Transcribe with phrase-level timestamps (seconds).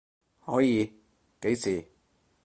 [0.43, 0.91] 可以，
[1.41, 1.87] 幾時？